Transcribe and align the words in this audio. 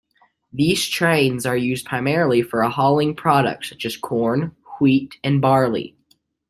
These 0.51 0.87
trains 0.87 1.45
are 1.45 1.55
used 1.55 1.85
primarily 1.85 2.41
for 2.41 2.63
hauling 2.63 3.13
products 3.15 3.69
such 3.69 3.85
as 3.85 3.95
corn, 3.97 4.55
wheat 4.79 5.19
and 5.23 5.39
barley. 5.39 5.95